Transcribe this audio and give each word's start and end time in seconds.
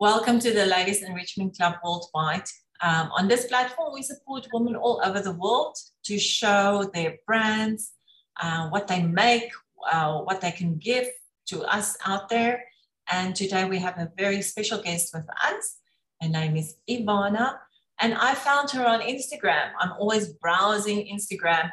Welcome 0.00 0.40
to 0.40 0.50
the 0.54 0.64
Ladies 0.64 1.02
Enrichment 1.02 1.58
Club 1.58 1.74
Worldwide. 1.84 2.48
Um, 2.80 3.10
on 3.18 3.28
this 3.28 3.44
platform, 3.44 3.92
we 3.92 4.00
support 4.02 4.48
women 4.50 4.74
all 4.74 4.98
over 5.04 5.20
the 5.20 5.34
world 5.34 5.76
to 6.04 6.18
show 6.18 6.90
their 6.94 7.18
brands, 7.26 7.92
uh, 8.40 8.70
what 8.70 8.88
they 8.88 9.02
make, 9.02 9.50
uh, 9.92 10.20
what 10.20 10.40
they 10.40 10.52
can 10.52 10.78
give 10.78 11.06
to 11.48 11.64
us 11.64 11.98
out 12.06 12.30
there. 12.30 12.64
And 13.10 13.36
today 13.36 13.66
we 13.66 13.78
have 13.80 13.98
a 13.98 14.10
very 14.16 14.40
special 14.40 14.80
guest 14.80 15.10
with 15.12 15.26
us. 15.44 15.76
Her 16.22 16.30
name 16.30 16.56
is 16.56 16.76
Ivana. 16.88 17.58
And 18.00 18.14
I 18.14 18.32
found 18.32 18.70
her 18.70 18.86
on 18.86 19.00
Instagram. 19.02 19.72
I'm 19.78 19.92
always 19.98 20.32
browsing 20.32 21.14
Instagram 21.14 21.70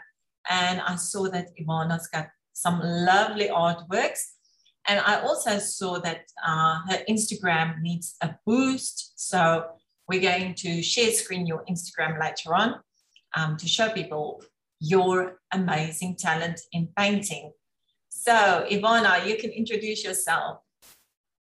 and 0.50 0.82
I 0.82 0.98
saw 0.98 1.30
that 1.30 1.52
Ivana's 1.58 2.08
got 2.08 2.28
some 2.52 2.82
lovely 2.84 3.48
artworks. 3.48 4.20
And 4.88 5.02
I 5.02 5.22
also 5.22 5.60
saw 5.60 6.00
that 6.00 6.22
uh, 6.46 6.80
her 6.90 7.00
Instagram 7.10 7.82
needs 7.82 8.16
a 8.22 8.36
boost. 8.46 9.20
So 9.20 9.66
we're 10.08 10.22
going 10.22 10.54
to 10.56 10.82
share 10.82 11.12
screen 11.12 11.46
your 11.46 11.64
Instagram 11.70 12.20
later 12.20 12.56
on 12.56 12.80
um, 13.36 13.58
to 13.58 13.68
show 13.68 13.90
people 13.90 14.42
your 14.80 15.40
amazing 15.52 16.16
talent 16.16 16.62
in 16.72 16.88
painting. 16.98 17.52
So 18.10 18.66
Ivana, 18.72 19.28
you 19.28 19.38
can 19.38 19.52
introduce 19.52 20.04
yourself. 20.04 20.60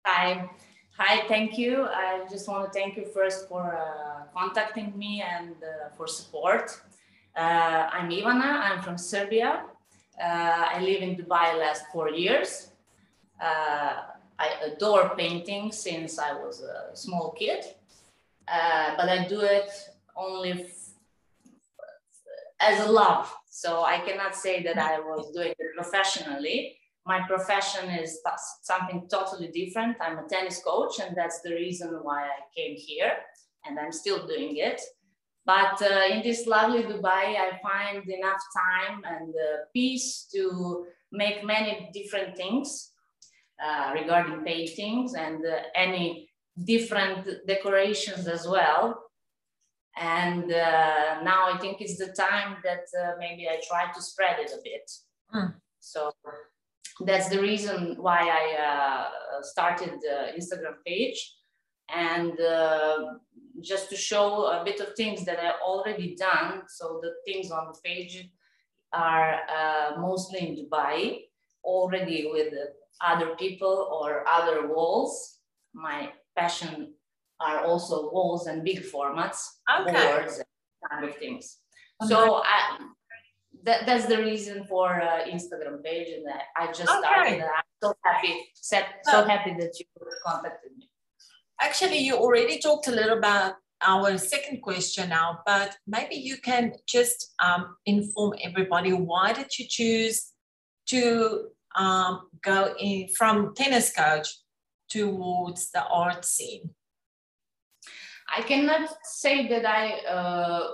Hi. 0.06 0.48
Hi, 0.96 1.26
thank 1.26 1.58
you. 1.58 1.86
I 1.90 2.24
just 2.30 2.46
want 2.46 2.72
to 2.72 2.78
thank 2.78 2.96
you 2.96 3.04
first 3.06 3.48
for 3.48 3.76
uh, 3.76 4.26
contacting 4.32 4.96
me 4.96 5.22
and 5.22 5.56
uh, 5.62 5.88
for 5.96 6.06
support. 6.06 6.70
Uh, 7.36 7.88
I'm 7.92 8.10
Ivana, 8.10 8.60
I'm 8.66 8.80
from 8.80 8.96
Serbia. 8.96 9.64
Uh, 10.22 10.68
I 10.74 10.78
live 10.80 11.02
in 11.02 11.16
Dubai 11.16 11.58
last 11.58 11.82
four 11.92 12.10
years. 12.10 12.70
Uh, 13.44 13.94
I 14.38 14.48
adore 14.68 15.14
painting 15.16 15.70
since 15.70 16.18
I 16.18 16.32
was 16.32 16.62
a 16.62 16.96
small 16.96 17.32
kid, 17.32 17.64
uh, 18.48 18.96
but 18.96 19.08
I 19.08 19.28
do 19.28 19.40
it 19.42 19.70
only 20.16 20.66
as 22.60 22.86
a 22.86 22.90
love. 22.90 23.32
So 23.50 23.84
I 23.84 23.98
cannot 23.98 24.34
say 24.34 24.62
that 24.62 24.78
I 24.78 24.98
was 24.98 25.30
doing 25.32 25.52
it 25.58 25.74
professionally. 25.76 26.78
My 27.06 27.20
profession 27.28 27.90
is 27.90 28.20
something 28.62 29.06
totally 29.10 29.48
different. 29.48 29.98
I'm 30.00 30.18
a 30.18 30.26
tennis 30.26 30.62
coach, 30.64 30.98
and 31.00 31.14
that's 31.14 31.40
the 31.42 31.52
reason 31.52 31.90
why 32.02 32.22
I 32.22 32.40
came 32.56 32.76
here, 32.76 33.12
and 33.66 33.78
I'm 33.78 33.92
still 33.92 34.26
doing 34.26 34.56
it. 34.56 34.80
But 35.44 35.82
uh, 35.82 36.00
in 36.10 36.22
this 36.22 36.46
lovely 36.46 36.84
Dubai, 36.84 37.36
I 37.36 37.60
find 37.62 38.08
enough 38.08 38.42
time 38.56 39.02
and 39.04 39.34
uh, 39.34 39.64
peace 39.74 40.26
to 40.32 40.86
make 41.12 41.44
many 41.44 41.90
different 41.92 42.36
things 42.36 42.93
uh, 43.62 43.92
regarding 43.94 44.44
paintings 44.44 45.14
and 45.14 45.44
uh, 45.44 45.58
any 45.74 46.28
different 46.64 47.28
decorations 47.46 48.26
as 48.26 48.46
well. 48.48 49.00
And 49.96 50.52
uh, 50.52 51.22
now 51.22 51.52
I 51.52 51.58
think 51.60 51.80
it's 51.80 51.98
the 51.98 52.12
time 52.12 52.56
that 52.64 52.86
uh, 53.00 53.12
maybe 53.18 53.48
I 53.48 53.60
try 53.68 53.92
to 53.92 54.02
spread 54.02 54.40
it 54.40 54.50
a 54.50 54.60
bit. 54.64 54.90
Mm. 55.34 55.54
So 55.78 56.12
that's 57.00 57.28
the 57.28 57.40
reason 57.40 57.96
why 57.98 58.20
I 58.20 59.08
started 59.42 60.00
the 60.00 60.32
Instagram 60.38 60.76
page 60.84 61.34
and 61.92 62.40
uh, 62.40 63.14
just 63.60 63.90
to 63.90 63.96
show 63.96 64.46
a 64.46 64.64
bit 64.64 64.80
of 64.80 64.94
things 64.94 65.24
that 65.24 65.38
I 65.38 65.52
already 65.62 66.16
done. 66.16 66.62
So 66.68 67.00
the 67.02 67.12
things 67.26 67.50
on 67.50 67.68
the 67.68 67.78
page 67.84 68.28
are 68.92 69.40
uh, 69.48 70.00
mostly 70.00 70.40
in 70.40 70.56
Dubai, 70.56 71.24
already 71.62 72.28
with 72.32 72.52
other 73.00 73.34
people 73.36 73.88
or 73.92 74.26
other 74.28 74.66
walls. 74.68 75.38
My 75.74 76.12
passion 76.36 76.94
are 77.40 77.64
also 77.64 78.10
walls 78.10 78.46
and 78.46 78.64
big 78.64 78.82
formats, 78.82 79.38
okay. 79.80 79.92
boards, 79.92 80.38
and 80.38 80.90
kind 80.90 81.04
of 81.08 81.16
things. 81.16 81.58
Okay. 82.02 82.08
So 82.08 82.42
I, 82.44 82.78
that, 83.64 83.86
that's 83.86 84.06
the 84.06 84.18
reason 84.18 84.64
for 84.64 85.00
uh, 85.00 85.24
Instagram 85.24 85.82
page, 85.82 86.08
and 86.14 86.26
I 86.56 86.66
just 86.66 86.88
okay. 86.88 86.98
started. 87.00 87.42
I'm 87.42 87.64
so 87.82 87.94
happy, 88.04 88.34
so 88.60 89.24
happy 89.24 89.54
that 89.58 89.78
you 89.78 89.86
contacted 90.24 90.72
me. 90.78 90.88
Actually, 91.60 91.98
you 91.98 92.16
already 92.16 92.58
talked 92.58 92.88
a 92.88 92.90
little 92.90 93.18
about 93.18 93.54
our 93.82 94.16
second 94.18 94.62
question 94.62 95.08
now, 95.10 95.40
but 95.46 95.76
maybe 95.86 96.16
you 96.16 96.36
can 96.38 96.72
just 96.86 97.34
um, 97.42 97.76
inform 97.86 98.34
everybody 98.42 98.92
why 98.92 99.32
did 99.32 99.58
you 99.58 99.66
choose 99.68 100.32
to 100.86 101.48
um, 101.74 102.28
go 102.42 102.74
in 102.78 103.08
from 103.08 103.54
tennis 103.54 103.92
coach 103.92 104.28
towards 104.88 105.70
the 105.70 105.84
art 105.84 106.24
scene? 106.24 106.70
I 108.36 108.42
cannot 108.42 108.88
say 109.04 109.48
that 109.48 109.66
I 109.66 109.98
uh, 110.08 110.68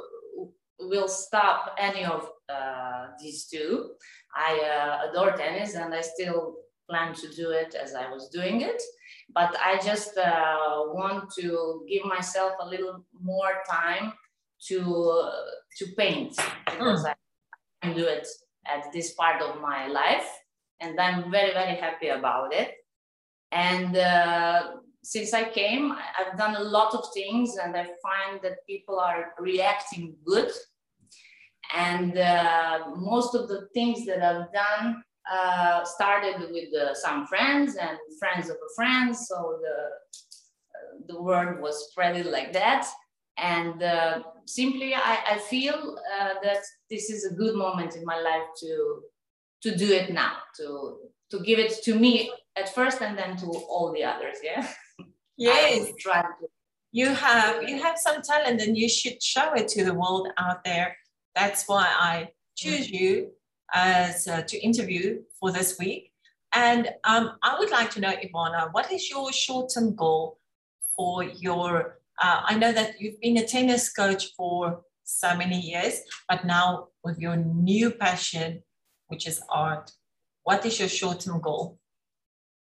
will 0.81 1.09
stop 1.09 1.75
any 1.79 2.05
of 2.05 2.29
uh, 2.49 3.09
these 3.21 3.47
two. 3.47 3.91
I 4.35 4.61
uh, 4.61 5.11
adore 5.11 5.33
tennis 5.33 5.75
and 5.75 5.93
I 5.93 6.01
still 6.01 6.57
plan 6.89 7.15
to 7.15 7.29
do 7.31 7.51
it 7.51 7.75
as 7.75 7.95
I 7.95 8.11
was 8.11 8.29
doing 8.29 8.63
it 8.63 8.83
but 9.35 9.57
I 9.65 9.79
just 9.79 10.17
uh, 10.17 10.83
want 10.87 11.31
to 11.39 11.85
give 11.89 12.05
myself 12.05 12.53
a 12.61 12.67
little 12.67 13.05
more 13.21 13.63
time 13.69 14.13
to 14.69 14.81
uh, 14.81 15.33
to 15.79 15.87
paint 15.97 16.37
because 16.65 17.05
mm. 17.05 17.11
I 17.11 17.15
can 17.83 17.97
do 17.97 18.05
it 18.05 18.27
at 18.67 18.93
this 18.93 19.13
part 19.13 19.41
of 19.43 19.61
my 19.61 19.87
life, 19.87 20.29
and 20.81 20.99
I'm 21.01 21.31
very 21.31 21.53
very 21.53 21.77
happy 21.77 22.09
about 22.09 22.53
it. 22.53 22.75
And 23.53 23.97
uh, 23.97 24.77
since 25.03 25.33
I 25.35 25.45
came, 25.51 25.93
I've 26.19 26.37
done 26.39 26.57
a 26.57 26.63
lot 26.63 26.95
of 26.95 27.05
things, 27.13 27.57
and 27.57 27.77
I 27.77 27.85
find 28.03 28.41
that 28.43 28.67
people 28.67 28.99
are 29.01 29.33
reacting 29.39 30.15
good. 30.25 30.51
And 31.75 32.19
uh, 32.19 32.81
most 32.97 33.35
of 33.35 33.49
the 33.49 33.69
things 33.75 34.05
that 34.07 34.23
I've 34.23 34.53
done 34.53 35.03
uh, 35.31 35.85
started 35.85 36.51
with 36.51 36.75
uh, 36.75 36.95
some 36.95 37.27
friends 37.27 37.77
and 37.77 37.97
friends 38.19 38.51
of 38.51 38.57
a 38.57 38.75
friend. 38.75 39.17
So 39.17 39.59
the, 39.63 41.13
the 41.13 41.23
word 41.23 41.61
was 41.63 41.91
spread 41.91 42.27
like 42.27 42.53
that. 42.53 42.89
And 43.37 43.83
uh, 43.83 44.23
simply, 44.47 44.95
I, 44.95 45.19
I 45.31 45.39
feel 45.39 45.99
uh, 46.21 46.35
that 46.43 46.63
this 46.91 47.09
is 47.11 47.25
a 47.25 47.35
good 47.35 47.55
moment 47.55 47.95
in 47.97 48.05
my 48.05 48.21
life 48.21 48.49
to, 48.61 49.03
to 49.63 49.77
do 49.77 49.93
it 49.93 50.13
now, 50.13 50.33
to, 50.57 50.99
to 51.31 51.41
give 51.41 51.59
it 51.59 51.83
to 51.85 51.95
me 51.95 52.33
at 52.57 52.75
first 52.75 53.01
and 53.01 53.17
then 53.17 53.37
to 53.39 53.47
all 53.47 53.93
the 53.93 54.05
others. 54.05 54.37
Yeah. 54.43 54.67
Yes. 55.37 55.91
You 56.93 57.15
have 57.15 57.63
you 57.63 57.81
have 57.83 57.97
some 57.97 58.21
talent 58.21 58.61
and 58.61 58.77
you 58.77 58.91
should 58.91 59.23
show 59.23 59.55
it 59.55 59.69
to 59.69 59.85
the 59.85 59.95
world 59.95 60.29
out 60.37 60.65
there. 60.65 60.97
That's 61.35 61.67
why 61.67 61.87
I 61.87 62.29
choose 62.57 62.91
you 62.91 63.31
as 63.73 64.29
uh, 64.29 64.43
to 64.43 64.59
interview 64.59 65.23
for 65.39 65.51
this 65.53 65.79
week. 65.79 66.13
And 66.53 66.91
um, 67.05 67.39
I 67.43 67.59
would 67.59 67.71
like 67.71 67.91
to 67.93 68.01
know, 68.01 68.13
Ivana, 68.13 68.73
what 68.73 68.91
is 68.93 69.09
your 69.09 69.33
short-term 69.33 69.95
goal 69.95 70.39
for 70.97 71.23
your? 71.23 72.01
Uh, 72.21 72.43
I 72.45 72.59
know 72.59 72.73
that 72.73 73.01
you've 73.01 73.21
been 73.21 73.39
a 73.39 73.47
tennis 73.47 73.91
coach 73.93 74.35
for 74.37 74.83
so 75.05 75.37
many 75.37 75.61
years, 75.61 76.01
but 76.29 76.45
now 76.45 76.89
with 77.05 77.19
your 77.19 77.37
new 77.37 77.93
passion, 77.93 78.63
which 79.11 79.27
is 79.27 79.43
art, 79.51 79.91
what 80.45 80.65
is 80.65 80.79
your 80.79 80.89
short-term 80.89 81.41
goal? 81.41 81.79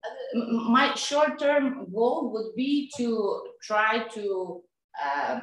Uh, 0.04 0.40
my 0.70 0.94
short-term 0.94 1.86
goal 1.92 2.32
would 2.32 2.54
be 2.56 2.90
to 2.96 3.42
try 3.62 4.06
to 4.14 4.62
uh, 5.04 5.40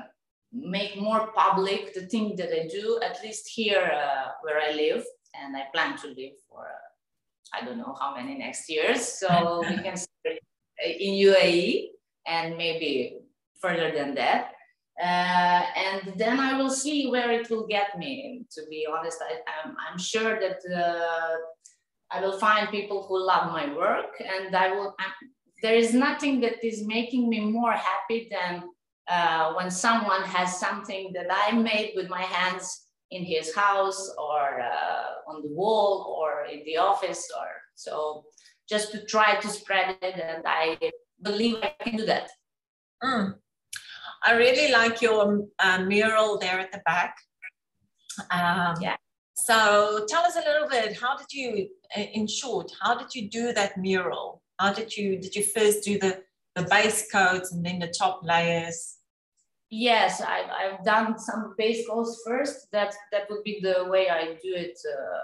make 0.52 1.00
more 1.00 1.32
public 1.36 1.94
the 1.94 2.08
thing 2.08 2.36
that 2.38 2.50
I 2.50 2.68
do, 2.68 3.00
at 3.04 3.22
least 3.24 3.48
here 3.48 3.92
uh, 3.94 4.32
where 4.42 4.60
I 4.60 4.72
live 4.72 5.04
and 5.40 5.56
I 5.56 5.64
plan 5.74 5.98
to 5.98 6.08
live 6.08 6.34
for 6.50 6.66
I 7.54 7.64
don't 7.64 7.78
know 7.78 7.96
how 8.00 8.16
many 8.16 8.38
next 8.38 8.70
years. 8.70 9.02
So 9.06 9.64
we 9.70 9.78
can 9.78 9.96
start 10.06 10.40
in 10.84 11.14
UAE 11.14 11.90
and 12.28 12.58
maybe 12.58 13.20
further 13.62 13.92
than 13.92 14.16
that. 14.16 14.55
Uh, 15.02 15.64
and 15.86 16.14
then 16.16 16.40
I 16.40 16.58
will 16.58 16.70
see 16.70 17.10
where 17.10 17.32
it 17.32 17.50
will 17.50 17.68
get 17.68 17.98
me. 17.98 18.46
To 18.52 18.62
be 18.70 18.88
honest, 18.90 19.22
I, 19.22 19.34
am 19.34 19.72
I'm, 19.72 19.76
I'm 19.92 20.00
sure 20.00 20.40
that 20.40 20.60
uh, 20.74 21.36
I 22.12 22.22
will 22.22 22.40
find 22.40 22.70
people 22.70 23.06
who 23.08 23.26
love 23.26 23.52
my 23.52 23.74
work, 23.76 24.12
and 24.20 24.56
I 24.56 24.72
will. 24.72 24.96
I'm, 25.00 25.14
there 25.62 25.76
is 25.76 25.94
nothing 25.94 26.40
that 26.42 26.64
is 26.66 26.86
making 26.86 27.28
me 27.28 27.40
more 27.42 27.74
happy 27.74 28.30
than 28.32 28.64
uh, 29.08 29.54
when 29.54 29.70
someone 29.70 30.22
has 30.24 30.60
something 30.60 31.12
that 31.14 31.28
I 31.30 31.52
made 31.52 31.94
with 31.96 32.10
my 32.10 32.22
hands 32.22 32.86
in 33.12 33.24
his 33.24 33.54
house 33.56 34.14
or 34.18 34.62
uh, 34.62 35.30
on 35.32 35.42
the 35.42 35.50
wall 35.50 36.18
or 36.20 36.46
in 36.46 36.64
the 36.66 36.78
office 36.78 37.30
or 37.38 37.48
so 37.76 38.26
just 38.68 38.92
to 38.92 39.06
try 39.06 39.40
to 39.40 39.48
spread 39.48 39.98
it 40.02 40.16
and 40.16 40.44
i 40.46 40.78
believe 41.22 41.58
i 41.62 41.72
can 41.84 41.98
do 41.98 42.06
that 42.06 42.30
mm. 43.04 43.34
I 44.26 44.34
really 44.34 44.72
like 44.72 45.02
your 45.02 45.48
uh, 45.60 45.80
mural 45.84 46.38
there 46.38 46.60
at 46.60 46.72
the 46.72 46.82
back 46.86 47.16
um, 48.32 48.76
yeah 48.82 48.96
so 49.36 50.06
tell 50.08 50.24
us 50.24 50.36
a 50.36 50.50
little 50.50 50.68
bit 50.70 50.98
how 51.00 51.16
did 51.18 51.32
you 51.32 51.68
in 52.14 52.28
short 52.28 52.72
how 52.82 52.98
did 52.98 53.14
you 53.14 53.30
do 53.30 53.54
that 53.54 53.78
mural 53.78 54.42
how 54.60 54.72
did 54.74 54.96
you 54.96 55.18
did 55.20 55.36
you 55.36 55.44
first 55.44 55.84
do 55.84 56.00
the 56.00 56.22
the 56.56 56.64
base 56.64 57.12
coats 57.12 57.52
and 57.52 57.66
then 57.66 57.80
the 57.80 57.88
top 57.88 58.22
layers. 58.24 58.98
Yes, 59.70 60.22
I've, 60.22 60.50
I've 60.50 60.86
done 60.86 61.20
some 61.20 61.54
base 61.58 61.88
coats 61.88 62.24
first. 62.26 62.72
That 62.72 62.94
that 63.12 63.30
would 63.30 63.44
be 63.44 63.60
the 63.62 63.86
way 63.90 64.10
I 64.10 64.38
do 64.42 64.54
it 64.56 64.80
uh, 64.90 65.22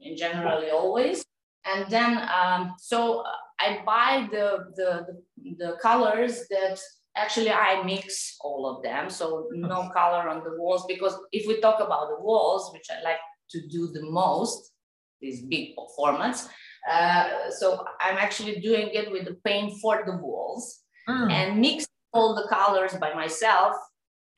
in 0.00 0.16
generally 0.16 0.70
always. 0.70 1.24
And 1.66 1.90
then, 1.90 2.18
um, 2.34 2.74
so 2.78 3.24
I 3.60 3.82
buy 3.84 4.26
the, 4.30 4.72
the, 4.76 5.22
the 5.58 5.76
colors 5.82 6.46
that 6.48 6.80
actually 7.18 7.50
I 7.50 7.82
mix 7.82 8.36
all 8.40 8.62
of 8.70 8.82
them. 8.82 9.10
So 9.10 9.48
no 9.52 9.90
color 9.90 10.28
on 10.28 10.42
the 10.44 10.54
walls, 10.58 10.84
because 10.88 11.14
if 11.32 11.46
we 11.46 11.60
talk 11.60 11.80
about 11.80 12.08
the 12.08 12.20
walls, 12.22 12.70
which 12.72 12.88
I 12.90 13.02
like 13.02 13.22
to 13.50 13.66
do 13.68 13.88
the 13.88 14.04
most, 14.22 14.72
these 15.20 15.42
big 15.42 15.74
formats, 15.98 16.48
uh, 16.90 17.50
so 17.50 17.84
I'm 18.00 18.18
actually 18.18 18.60
doing 18.60 18.88
it 18.92 19.10
with 19.10 19.24
the 19.26 19.36
paint 19.44 19.80
for 19.82 20.02
the 20.06 20.16
walls 20.16 20.80
mm. 21.08 21.30
and 21.30 21.60
mix 21.60 21.86
all 22.12 22.34
the 22.34 22.48
colors 22.48 22.94
by 22.94 23.12
myself. 23.14 23.74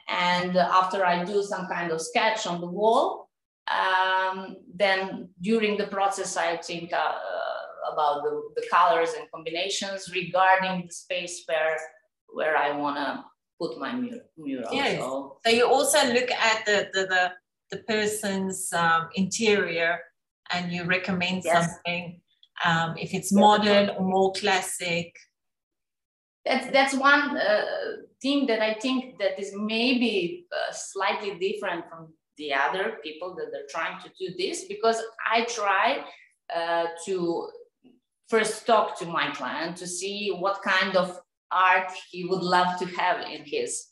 And 0.09 0.57
after 0.57 1.05
I 1.05 1.25
do 1.25 1.43
some 1.43 1.69
kind 1.69 1.93
of 1.93 2.01
sketch 2.01 2.47
on 2.47 2.61
the 2.61 2.67
wall, 2.67 3.29
um, 3.71 4.57
then 4.75 5.29
during 5.41 5.77
the 5.77 5.87
process, 5.87 6.37
I 6.37 6.57
think 6.57 6.93
uh, 6.93 7.15
about 7.93 8.23
the, 8.25 8.33
the 8.57 8.67
colors 8.73 9.15
and 9.17 9.31
combinations 9.31 10.11
regarding 10.13 10.87
the 10.87 10.93
space 10.93 11.45
where 11.47 11.79
where 12.33 12.57
I 12.57 12.77
want 12.77 12.97
to 12.97 13.25
put 13.61 13.79
my 13.79 13.93
mural. 14.37 14.73
Yes. 14.73 14.99
So, 14.99 15.39
so 15.45 15.51
you 15.53 15.67
also 15.67 15.99
look 16.13 16.31
at 16.31 16.65
the 16.65 16.89
the 16.93 17.07
the, 17.07 17.33
the 17.71 17.83
person's 17.85 18.73
um, 18.73 19.09
interior 19.15 20.01
and 20.53 20.73
you 20.73 20.85
recommend 20.85 21.43
yes. 21.45 21.67
something 21.67 22.21
um, 22.65 22.97
if 22.97 23.15
it's 23.15 23.33
modern 23.33 23.91
or 23.91 24.05
more 24.05 24.33
classic. 24.33 25.15
That's 26.45 26.71
that's 26.71 26.95
one 26.95 27.37
uh, 27.37 27.65
thing 28.23 28.47
that 28.47 28.61
I 28.61 28.75
think 28.75 29.19
that 29.19 29.39
is 29.39 29.53
maybe 29.55 30.47
uh, 30.53 30.73
slightly 30.73 31.39
different 31.39 31.85
from 31.89 32.13
the 32.39 32.55
other 32.55 32.97
people 33.03 33.37
that 33.37 33.49
are 33.57 33.67
trying 33.69 34.01
to 34.03 34.09
do 34.19 34.35
this 34.39 34.65
because 34.65 35.03
I 35.31 35.45
try 35.45 36.05
uh, 36.55 36.87
to 37.05 37.49
first 38.29 38.67
talk 38.67 38.99
to 38.99 39.07
my 39.07 39.31
client 39.33 39.77
to 39.77 39.87
see 39.87 40.31
what 40.31 40.63
kind 40.63 40.97
of 40.97 41.21
art 41.53 41.93
he 42.11 42.25
would 42.25 42.43
love 42.43 42.79
to 42.79 42.87
have 42.87 43.21
in 43.29 43.45
his 43.45 43.89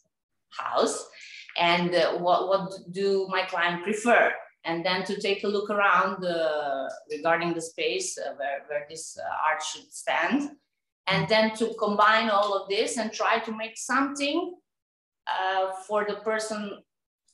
house. 0.50 1.08
And 1.56 1.94
uh, 1.94 2.18
what, 2.18 2.48
what 2.48 2.72
do 2.92 3.26
my 3.30 3.42
client 3.42 3.82
prefer? 3.82 4.32
And 4.64 4.84
then 4.84 5.04
to 5.04 5.20
take 5.20 5.44
a 5.44 5.48
look 5.48 5.70
around 5.70 6.24
uh, 6.24 6.88
regarding 7.10 7.54
the 7.54 7.62
space 7.62 8.18
uh, 8.18 8.34
where, 8.36 8.62
where 8.68 8.86
this 8.88 9.18
uh, 9.18 9.50
art 9.50 9.62
should 9.62 9.92
stand. 9.92 10.50
And 11.06 11.26
then 11.28 11.54
to 11.56 11.74
combine 11.78 12.28
all 12.28 12.54
of 12.54 12.68
this 12.68 12.98
and 12.98 13.12
try 13.12 13.38
to 13.38 13.56
make 13.56 13.78
something 13.78 14.54
uh, 15.26 15.72
for 15.86 16.04
the 16.06 16.16
person 16.16 16.78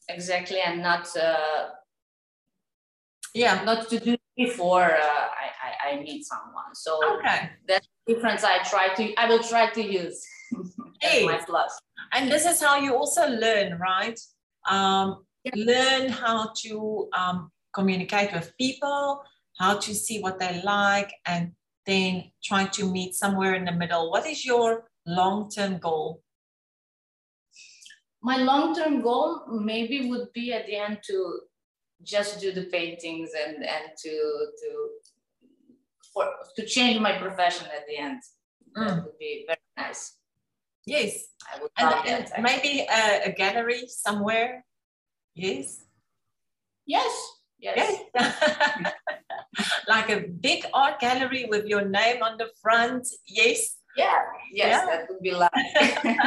exactly 0.09 0.61
and 0.61 0.83
not 0.83 1.09
uh, 1.17 1.71
yeah. 3.35 3.65
not 3.65 3.89
to 3.91 3.99
do 3.99 4.17
before 4.37 4.85
uh, 4.85 5.27
I, 5.43 5.91
I, 5.91 5.97
I 5.97 6.01
meet 6.01 6.25
someone. 6.25 6.75
So 6.75 6.99
okay. 7.19 7.51
that's 7.69 7.87
the 8.07 8.15
difference 8.15 8.45
i 8.45 8.63
try 8.65 8.93
to 8.95 9.15
i 9.15 9.29
will 9.29 9.43
try 9.43 9.71
to 9.71 9.83
use. 9.83 10.23
Hey. 11.01 11.27
my 11.27 11.39
plus. 11.45 11.79
And 12.13 12.31
this 12.31 12.47
is 12.47 12.63
how 12.63 12.77
you 12.79 12.97
also 12.97 13.29
learn 13.29 13.79
right? 13.79 14.19
Um, 14.71 15.25
yeah. 15.45 15.53
learn 15.55 16.09
how 16.09 16.51
to 16.63 17.09
um, 17.13 17.51
communicate 17.75 18.33
with 18.33 18.53
people 18.59 19.23
how 19.59 19.79
to 19.79 19.95
see 19.95 20.21
what 20.21 20.39
they 20.39 20.63
like 20.63 21.13
and 21.27 21.53
then 21.87 22.25
try 22.43 22.67
to 22.67 22.91
meet 22.91 23.15
somewhere 23.15 23.55
in 23.55 23.65
the 23.65 23.73
middle. 23.73 24.11
What 24.11 24.27
is 24.27 24.45
your 24.45 24.89
long-term 25.07 25.79
goal? 25.79 26.23
My 28.23 28.39
long-term 28.39 29.03
goal 29.03 29.43
maybe 29.49 30.09
would 30.09 30.33
be 30.33 30.53
at 30.53 30.67
the 30.67 30.77
end 30.77 30.99
to 31.07 31.41
just 32.03 32.41
do 32.41 32.53
the 32.53 32.65
paintings 32.65 33.31
and 33.47 33.57
and 33.57 33.85
to 34.03 34.13
to 34.61 34.89
for 36.13 36.27
to 36.57 36.67
change 36.67 37.01
my 37.01 37.19
profession 37.19 37.67
at 37.75 37.87
the 37.87 37.97
end. 37.97 38.21
Mm. 38.77 38.87
that 38.87 39.05
would 39.05 39.19
be 39.19 39.45
very 39.47 39.59
nice. 39.77 40.19
Yes. 40.87 41.25
I 41.53 41.61
would 41.61 41.71
and, 41.79 42.31
and 42.35 42.43
maybe 42.43 42.87
a, 42.91 43.29
a, 43.29 43.33
gallery 43.33 43.85
somewhere. 43.89 44.65
Yes. 45.35 45.85
Yes. 46.87 47.31
Yes, 47.59 47.99
yes. 48.15 48.93
like 49.89 50.11
a 50.11 50.27
big 50.29 50.67
art 50.75 51.01
gallery 51.01 51.47
with 51.49 51.65
your 51.67 51.85
name 51.87 52.23
on 52.23 52.37
the 52.37 52.49
front. 52.61 53.07
Yes. 53.27 53.79
Yeah. 53.97 54.19
Yes 54.53 54.69
yeah. 54.69 54.87
that 54.87 55.09
would 55.09 55.23
be 55.23 55.31
lovely 55.31 55.63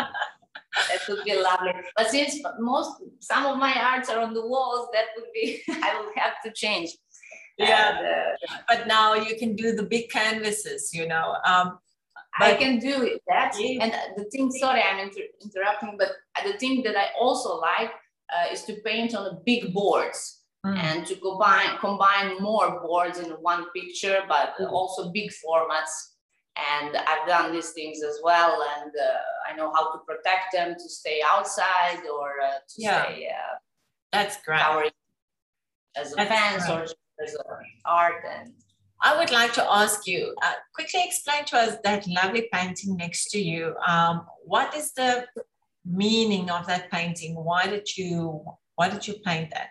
that 0.89 1.01
would 1.09 1.23
be 1.23 1.35
lovely. 1.35 1.73
But 1.95 2.09
since 2.09 2.41
most 2.59 3.01
some 3.19 3.45
of 3.45 3.57
my 3.57 3.73
arts 3.73 4.09
are 4.09 4.19
on 4.19 4.33
the 4.33 4.45
walls, 4.45 4.89
that 4.93 5.05
would 5.15 5.31
be 5.33 5.61
I 5.69 5.99
will 5.99 6.11
have 6.15 6.41
to 6.45 6.51
change. 6.51 6.91
Yeah, 7.57 7.97
and, 7.97 8.07
uh, 8.07 8.57
but 8.67 8.87
now 8.87 9.15
you 9.15 9.35
can 9.35 9.55
do 9.55 9.75
the 9.75 9.83
big 9.83 10.09
canvases. 10.09 10.91
You 10.93 11.07
know, 11.07 11.35
um, 11.45 11.79
I 12.39 12.53
can 12.53 12.79
do 12.79 13.03
it. 13.03 13.21
That 13.27 13.55
yeah. 13.59 13.83
and 13.83 13.93
the 14.15 14.25
thing. 14.25 14.51
Sorry, 14.51 14.81
I'm 14.81 14.99
inter- 14.99 15.33
interrupting, 15.43 15.95
but 15.97 16.11
the 16.45 16.57
thing 16.57 16.83
that 16.83 16.95
I 16.95 17.07
also 17.19 17.57
like 17.57 17.91
uh, 18.33 18.53
is 18.53 18.63
to 18.65 18.73
paint 18.85 19.15
on 19.15 19.23
the 19.25 19.41
big 19.45 19.73
boards. 19.73 20.33
Mm. 20.65 20.75
and 20.75 21.05
to 21.05 21.15
combine 21.17 21.77
combine 21.79 22.39
more 22.39 22.81
boards 22.81 23.19
in 23.19 23.29
one 23.51 23.67
picture, 23.75 24.21
but 24.27 24.55
mm. 24.59 24.69
also 24.71 25.11
big 25.11 25.29
formats 25.29 26.16
and 26.57 26.97
I've 26.97 27.27
done 27.27 27.51
these 27.51 27.71
things 27.71 28.01
as 28.03 28.19
well, 28.23 28.63
and 28.79 28.91
uh, 28.91 29.51
I 29.51 29.55
know 29.55 29.71
how 29.73 29.91
to 29.91 29.99
protect 29.99 30.53
them 30.53 30.73
to 30.73 30.89
stay 30.89 31.21
outside 31.29 32.01
or 32.11 32.35
uh, 32.43 32.59
to 32.67 32.75
yeah. 32.77 33.03
stay. 33.03 33.27
Uh, 33.27 33.55
That's 34.11 34.41
great. 34.43 34.61
As 35.95 36.13
a 36.13 36.15
That's 36.15 36.29
fence 36.29 36.65
great. 36.65 36.77
or 36.77 36.83
as 37.23 37.35
a 37.35 37.43
art 37.85 38.23
and. 38.39 38.53
I 38.99 39.15
would 39.15 39.31
like 39.31 39.53
to 39.53 39.63
ask 39.71 40.07
you 40.07 40.33
uh, 40.41 40.53
quickly 40.73 41.03
explain 41.05 41.45
to 41.45 41.57
us 41.57 41.77
that 41.83 42.07
lovely 42.07 42.49
painting 42.51 42.97
next 42.97 43.29
to 43.29 43.39
you. 43.39 43.75
Um, 43.87 44.25
what 44.43 44.73
is 44.75 44.91
the 44.93 45.27
meaning 45.85 46.49
of 46.49 46.65
that 46.65 46.89
painting? 46.89 47.35
Why 47.35 47.67
did 47.67 47.95
you 47.95 48.43
why 48.75 48.89
did 48.89 49.07
you 49.07 49.15
paint 49.23 49.51
that? 49.51 49.69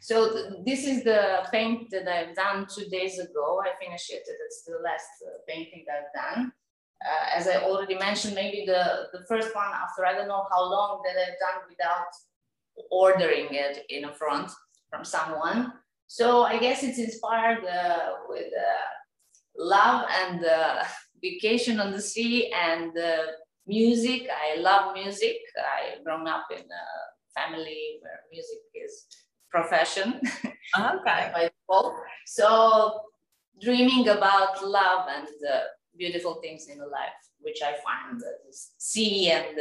So 0.00 0.16
th 0.32 0.64
this 0.68 0.82
is 0.86 0.98
the 1.10 1.22
paint 1.50 1.90
that 1.90 2.06
I've 2.16 2.34
done 2.34 2.66
two 2.74 2.86
days 2.96 3.18
ago. 3.18 3.46
I 3.66 3.70
finished 3.84 4.10
it. 4.16 4.24
It's 4.46 4.62
the 4.62 4.78
last 4.88 5.12
uh, 5.26 5.30
painting 5.50 5.84
I've 5.94 6.12
done. 6.22 6.52
Uh, 7.08 7.26
as 7.38 7.46
I 7.46 7.56
already 7.68 7.96
mentioned, 8.06 8.34
maybe 8.34 8.64
the, 8.66 8.82
the 9.12 9.22
first 9.30 9.54
one 9.54 9.72
after 9.84 10.04
I 10.04 10.14
don't 10.14 10.28
know 10.28 10.46
how 10.52 10.62
long 10.76 11.02
that 11.04 11.16
I've 11.22 11.38
done 11.46 11.58
without 11.68 12.12
ordering 12.90 13.48
it 13.50 13.84
in 13.88 14.04
a 14.04 14.12
front 14.12 14.50
from 14.90 15.04
someone. 15.04 15.72
So 16.06 16.42
I 16.42 16.58
guess 16.58 16.82
it's 16.82 16.98
inspired 16.98 17.64
uh, 17.64 18.10
with 18.28 18.50
uh, 18.68 18.88
love 19.74 20.06
and 20.22 20.44
uh, 20.44 20.84
vacation 21.22 21.80
on 21.80 21.92
the 21.92 22.00
sea 22.00 22.50
and 22.52 22.92
music. 23.66 24.28
I 24.30 24.58
love 24.60 24.94
music. 24.94 25.38
I 25.56 26.02
grown 26.02 26.26
up 26.26 26.46
in 26.50 26.64
a 26.82 26.86
family 27.38 27.98
where 28.00 28.20
music 28.32 28.58
is 28.74 29.06
profession. 29.50 30.20
Okay. 30.78 31.30
by 31.34 31.50
default. 31.50 31.94
So 32.26 33.00
dreaming 33.60 34.08
about 34.08 34.66
love 34.66 35.06
and 35.14 35.26
the 35.40 35.62
beautiful 35.96 36.34
things 36.42 36.68
in 36.68 36.78
life, 36.78 37.18
which 37.40 37.60
I 37.62 37.72
find 37.72 38.20
the 38.20 38.32
sea 38.78 39.30
and 39.30 39.58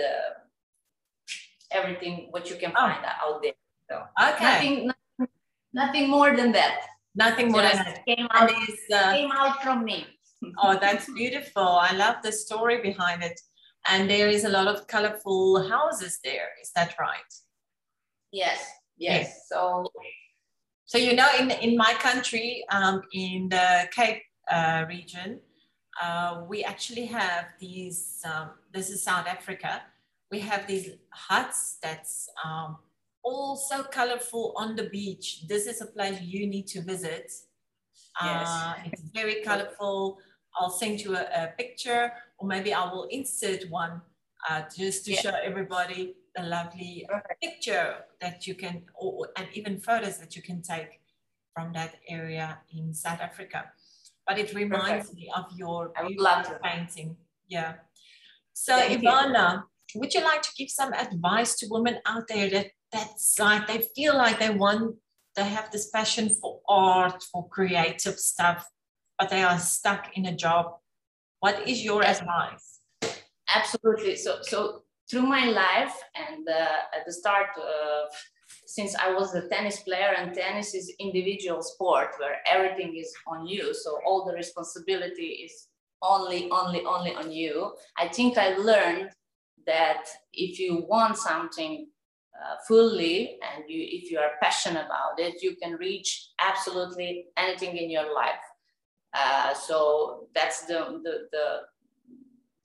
everything 1.71 2.27
what 2.31 2.49
you 2.49 2.55
can 2.55 2.71
oh. 2.75 2.79
find 2.79 3.05
out 3.05 3.41
there. 3.41 3.53
So 3.89 4.03
okay. 4.21 4.43
Nothing, 4.43 4.87
nothing, 4.87 5.33
nothing 5.73 6.09
more 6.09 6.35
than 6.35 6.51
that. 6.53 6.81
Nothing 7.15 7.51
more 7.51 7.61
Just 7.61 7.83
than 7.83 7.85
that. 7.85 8.05
Came 8.05 8.27
out, 8.31 8.51
uh, 8.93 9.13
came 9.13 9.31
out 9.31 9.63
from 9.63 9.83
me. 9.83 10.05
oh, 10.59 10.77
that's 10.79 11.11
beautiful. 11.13 11.63
I 11.63 11.93
love 11.93 12.17
the 12.23 12.31
story 12.31 12.79
behind 12.81 13.23
it. 13.23 13.39
And 13.89 14.09
there 14.09 14.27
is 14.27 14.43
a 14.43 14.49
lot 14.49 14.67
of 14.67 14.85
colorful 14.87 15.67
houses 15.67 16.19
there. 16.23 16.49
Is 16.61 16.71
that 16.75 16.95
right? 16.99 17.33
Yes. 18.31 18.59
Yes. 18.97 19.47
So, 19.47 19.91
so 20.85 20.97
you 20.97 21.13
know, 21.15 21.29
in 21.39 21.51
in 21.51 21.77
my 21.77 21.93
country, 21.93 22.63
um, 22.71 23.01
in 23.13 23.49
the 23.49 23.87
Cape 23.91 24.23
uh, 24.51 24.85
region, 24.87 25.39
uh, 26.01 26.43
we 26.47 26.63
actually 26.63 27.05
have 27.05 27.45
these. 27.59 28.21
Um, 28.25 28.51
this 28.73 28.89
is 28.89 29.03
South 29.03 29.27
Africa. 29.27 29.81
We 30.31 30.39
have 30.39 30.67
these 30.67 30.89
huts 31.11 31.77
that's 31.81 32.29
um, 32.43 32.77
all 33.23 33.55
so 33.55 33.83
colorful 33.83 34.53
on 34.57 34.75
the 34.75 34.89
beach. 34.89 35.47
This 35.47 35.67
is 35.67 35.81
a 35.81 35.85
place 35.85 36.21
you 36.21 36.47
need 36.47 36.67
to 36.67 36.81
visit. 36.81 37.31
Yes. 38.21 38.47
Uh, 38.49 38.73
it's 38.85 39.01
very 39.13 39.41
colorful. 39.43 40.19
I'll 40.59 40.71
send 40.71 41.01
you 41.01 41.15
a, 41.15 41.21
a, 41.21 41.53
picture, 41.55 42.11
or 42.39 42.47
maybe 42.47 42.73
I 42.73 42.91
will 42.91 43.07
insert 43.11 43.69
one 43.69 44.01
uh, 44.49 44.63
just 44.75 45.05
to 45.05 45.13
show 45.13 45.35
everybody 45.43 46.15
a 46.37 46.43
lovely 46.43 47.07
picture 47.41 47.95
that 48.21 48.47
you 48.47 48.55
can, 48.55 48.83
or, 48.95 49.29
and 49.37 49.47
even 49.53 49.79
photos 49.79 50.17
that 50.19 50.35
you 50.35 50.41
can 50.41 50.61
take 50.61 51.01
from 51.53 51.73
that 51.73 51.95
area 52.07 52.59
in 52.71 52.93
South 52.93 53.19
Africa. 53.19 53.65
But 54.25 54.37
it 54.37 54.53
reminds 54.53 55.09
Perfect. 55.09 55.15
me 55.15 55.31
of 55.35 55.45
your 55.55 55.91
I 55.97 56.03
would 56.03 56.19
love 56.19 56.45
to. 56.47 56.59
painting. 56.63 57.17
Yeah. 57.47 57.75
So 58.53 58.75
Thank 58.75 59.01
Ivana, 59.01 59.63
you. 59.93 59.99
would 59.99 60.13
you 60.13 60.23
like 60.23 60.41
to 60.43 60.49
give 60.57 60.69
some 60.69 60.93
advice 60.93 61.55
to 61.57 61.67
women 61.69 61.97
out 62.05 62.27
there 62.27 62.49
that 62.49 62.67
that's 62.91 63.37
like 63.39 63.67
they 63.67 63.85
feel 63.95 64.15
like 64.15 64.39
they 64.39 64.49
want 64.49 64.95
they 65.35 65.43
have 65.43 65.69
this 65.71 65.89
passion 65.89 66.29
for 66.29 66.61
art, 66.67 67.21
for 67.31 67.47
creative 67.49 68.17
stuff, 68.17 68.67
but 69.19 69.29
they 69.29 69.43
are 69.43 69.59
stuck 69.59 70.17
in 70.17 70.25
a 70.25 70.35
job. 70.35 70.65
What 71.39 71.67
is 71.67 71.83
your 71.83 72.03
advice? 72.03 72.79
Absolutely. 73.55 74.15
So 74.15 74.39
so 74.41 74.83
through 75.09 75.25
my 75.25 75.45
life 75.45 75.95
and 76.15 76.47
uh, 76.47 76.97
at 76.97 77.05
the 77.05 77.13
start 77.13 77.49
of 77.57 78.09
since 78.65 78.95
I 78.95 79.13
was 79.13 79.33
a 79.33 79.47
tennis 79.47 79.81
player 79.81 80.13
and 80.17 80.33
tennis 80.33 80.73
is 80.73 80.93
individual 80.99 81.61
sport 81.61 82.09
where 82.17 82.37
everything 82.45 82.95
is 82.97 83.13
on 83.27 83.47
you. 83.47 83.73
So 83.73 83.99
all 84.05 84.25
the 84.25 84.33
responsibility 84.33 85.45
is 85.45 85.67
only, 86.01 86.49
only, 86.51 86.83
only 86.85 87.15
on 87.15 87.31
you. 87.31 87.73
I 87.97 88.07
think 88.07 88.37
I 88.37 88.55
learned 88.57 89.11
that 89.65 90.05
if 90.33 90.59
you 90.59 90.85
want 90.87 91.17
something 91.17 91.87
uh, 92.35 92.55
fully 92.67 93.37
and 93.41 93.63
you, 93.67 93.87
if 93.89 94.11
you 94.11 94.19
are 94.19 94.31
passionate 94.41 94.85
about 94.85 95.19
it, 95.19 95.41
you 95.41 95.55
can 95.61 95.73
reach 95.73 96.29
absolutely 96.39 97.25
anything 97.37 97.77
in 97.77 97.89
your 97.89 98.13
life. 98.13 98.45
Uh, 99.13 99.53
so 99.53 100.27
that's 100.35 100.65
the, 100.65 101.01
the, 101.03 101.27
the, 101.31 101.59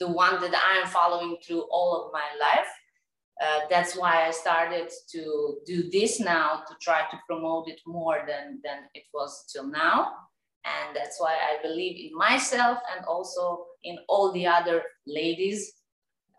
the 0.02 0.11
one 0.25 0.40
that 0.40 0.54
I'm 0.71 0.87
following 0.88 1.37
through 1.44 1.64
all 1.71 1.90
of 2.00 2.12
my 2.12 2.28
life. 2.47 2.71
Uh, 3.40 3.61
that's 3.71 3.97
why 3.97 4.26
I 4.26 4.32
started 4.32 4.90
to 5.12 5.23
do 5.64 5.90
this 5.90 6.18
now 6.18 6.62
to 6.68 6.75
try 6.80 7.02
to 7.11 7.16
promote 7.28 7.68
it 7.68 7.80
more 7.87 8.18
than, 8.26 8.61
than 8.64 8.78
it 8.94 9.04
was 9.14 9.44
till 9.52 9.68
now. 9.68 9.99
And 10.64 10.97
that's 10.97 11.21
why 11.21 11.35
I 11.35 11.62
believe 11.62 11.97
in 12.04 12.18
myself 12.18 12.78
and 12.94 13.04
also 13.06 13.66
in 13.85 13.97
all 14.09 14.32
the 14.32 14.47
other 14.47 14.82
ladies 15.06 15.73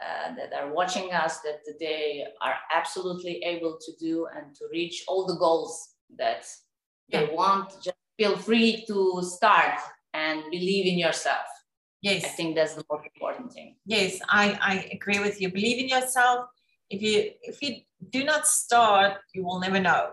uh, 0.05 0.36
that 0.36 0.51
are 0.53 0.74
watching 0.74 1.13
us 1.13 1.39
that 1.39 1.62
they 1.79 2.25
are 2.41 2.55
absolutely 2.74 3.41
able 3.46 3.77
to 3.86 3.91
do 4.00 4.27
and 4.36 4.53
to 4.55 4.65
reach 4.72 5.03
all 5.08 5.25
the 5.25 5.39
goals 5.46 5.96
that 6.17 6.46
they 7.10 7.29
want. 7.32 7.70
Just 7.82 7.98
feel 8.17 8.36
free 8.36 8.84
to 8.88 9.22
start 9.24 9.79
and 10.13 10.43
believe 10.51 10.86
in 10.86 10.98
yourself. 10.98 11.48
Yes. 12.04 12.26
I 12.26 12.28
think 12.28 12.56
that's 12.56 12.76
the 12.76 12.84
most 12.92 13.06
important 13.16 13.54
thing. 13.54 13.76
Yes, 13.86 14.20
I, 14.30 14.60
I 14.62 14.74
agree 14.92 15.20
with 15.20 15.40
you. 15.40 15.48
Believe 15.50 15.80
in 15.84 15.88
yourself. 15.88 16.50
If 16.90 17.02
you 17.02 17.32
if 17.42 17.62
you 17.64 17.72
do 18.10 18.26
not 18.26 18.46
start, 18.46 19.14
you 19.34 19.42
will 19.46 19.60
never 19.60 19.80
know. 19.80 20.04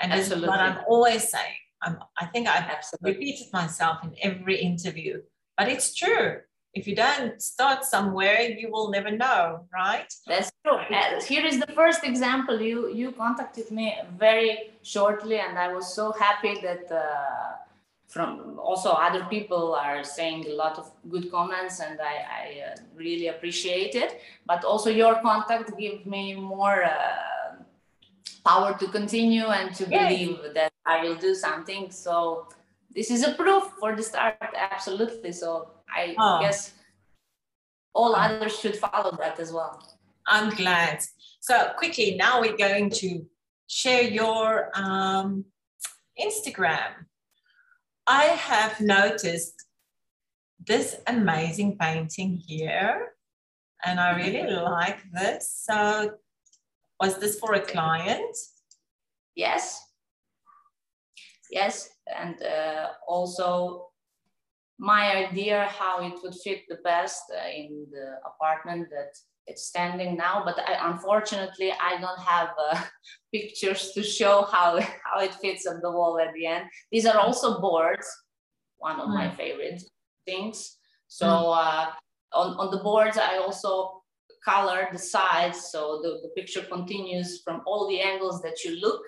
And 0.00 0.12
this 0.12 0.30
is 0.30 0.40
what 0.40 0.60
I'm 0.60 0.78
always 0.86 1.28
saying. 1.28 1.60
I'm, 1.82 1.98
I 2.16 2.26
think 2.26 2.46
I've 2.48 2.70
Absolutely. 2.70 3.12
repeated 3.12 3.52
myself 3.52 4.04
in 4.04 4.14
every 4.22 4.56
interview, 4.60 5.22
but 5.56 5.68
it's 5.68 5.94
true. 5.94 6.28
If 6.74 6.86
you 6.86 6.94
don't 6.94 7.42
start 7.42 7.84
somewhere, 7.84 8.42
you 8.42 8.70
will 8.70 8.90
never 8.90 9.10
know, 9.10 9.66
right? 9.72 10.10
That's 10.26 10.52
true. 10.64 10.76
Uh, 10.76 11.20
here 11.22 11.44
is 11.44 11.58
the 11.58 11.72
first 11.80 12.04
example. 12.04 12.60
You 12.60 12.78
you 13.00 13.10
contacted 13.24 13.68
me 13.78 13.86
very 14.16 14.52
shortly, 14.82 15.38
and 15.46 15.58
I 15.58 15.68
was 15.76 15.92
so 15.92 16.12
happy 16.26 16.54
that 16.66 16.84
uh, 16.92 17.67
from 18.08 18.58
also 18.58 18.90
other 18.90 19.24
people 19.26 19.74
are 19.74 20.02
saying 20.02 20.46
a 20.46 20.54
lot 20.54 20.78
of 20.78 20.90
good 21.08 21.30
comments, 21.30 21.80
and 21.80 22.00
I, 22.00 22.16
I 22.40 22.72
uh, 22.72 22.76
really 22.96 23.28
appreciate 23.28 23.94
it. 23.94 24.20
But 24.46 24.64
also 24.64 24.90
your 24.90 25.20
contact 25.20 25.76
gave 25.78 26.06
me 26.06 26.34
more 26.34 26.84
uh, 26.84 27.62
power 28.44 28.76
to 28.78 28.88
continue 28.88 29.46
and 29.46 29.74
to 29.74 29.84
believe 29.86 30.38
that 30.54 30.72
I 30.86 31.02
will 31.02 31.16
do 31.16 31.34
something. 31.34 31.90
So 31.90 32.48
this 32.94 33.10
is 33.10 33.22
a 33.26 33.34
proof 33.34 33.64
for 33.78 33.94
the 33.94 34.02
start, 34.02 34.36
absolutely. 34.56 35.32
So 35.32 35.70
I 35.94 36.14
oh. 36.18 36.40
guess 36.40 36.72
all 37.92 38.14
others 38.16 38.58
should 38.58 38.76
follow 38.76 39.16
that 39.20 39.38
as 39.38 39.52
well. 39.52 39.82
I'm 40.26 40.50
glad. 40.50 41.04
So 41.40 41.72
quickly, 41.76 42.16
now 42.16 42.40
we're 42.40 42.56
going 42.56 42.90
to 43.02 43.26
share 43.66 44.02
your 44.02 44.70
um, 44.74 45.44
Instagram. 46.18 47.07
I 48.08 48.24
have 48.24 48.80
noticed 48.80 49.66
this 50.66 50.96
amazing 51.06 51.76
painting 51.78 52.42
here, 52.46 53.12
and 53.84 54.00
I 54.00 54.16
really 54.16 54.50
like 54.50 55.00
this. 55.12 55.62
So 55.66 56.12
was 57.00 57.18
this 57.18 57.38
for 57.38 57.54
a 57.54 57.60
client? 57.60 58.36
Yes 59.36 59.88
yes 61.50 61.90
and 62.06 62.42
uh, 62.42 62.88
also 63.06 63.88
my 64.78 65.26
idea 65.26 65.64
how 65.64 66.00
it 66.06 66.14
would 66.22 66.34
fit 66.34 66.62
the 66.68 66.78
best 66.84 67.22
uh, 67.34 67.48
in 67.48 67.86
the 67.90 68.16
apartment 68.26 68.88
that 68.90 69.12
it's 69.48 69.66
standing 69.66 70.16
now 70.16 70.42
but 70.44 70.58
I, 70.60 70.90
unfortunately 70.90 71.72
i 71.80 72.00
don't 72.00 72.20
have 72.20 72.50
uh, 72.70 72.80
pictures 73.32 73.92
to 73.92 74.02
show 74.02 74.42
how 74.42 74.80
how 75.04 75.20
it 75.20 75.34
fits 75.34 75.66
on 75.66 75.80
the 75.82 75.90
wall 75.90 76.18
at 76.18 76.32
the 76.34 76.46
end 76.46 76.64
these 76.92 77.06
are 77.06 77.18
also 77.18 77.60
boards 77.60 78.06
one 78.76 79.00
of 79.00 79.08
mm. 79.08 79.14
my 79.14 79.30
favorite 79.34 79.82
things 80.26 80.76
so 81.08 81.26
mm. 81.26 81.56
uh, 81.56 81.86
on, 82.32 82.56
on 82.58 82.70
the 82.70 82.82
boards 82.82 83.18
i 83.18 83.36
also 83.38 84.02
color 84.44 84.88
the 84.92 84.98
sides 84.98 85.70
so 85.72 86.00
the, 86.02 86.20
the 86.22 86.30
picture 86.36 86.62
continues 86.62 87.42
from 87.42 87.60
all 87.66 87.88
the 87.88 88.00
angles 88.00 88.40
that 88.42 88.64
you 88.64 88.80
look 88.80 89.02